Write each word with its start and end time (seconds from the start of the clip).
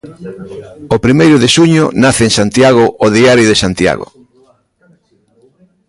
O 0.95 0.97
primeiro 1.05 1.37
de 1.39 1.49
xuño 1.55 1.83
nace 2.03 2.21
en 2.27 2.31
Santiago 2.39 2.85
o 3.05 3.07
Diario 3.17 3.49
de 3.51 3.59
Santiago. 3.63 4.07